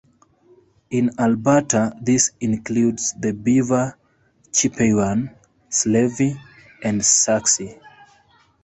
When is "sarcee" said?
7.05-7.79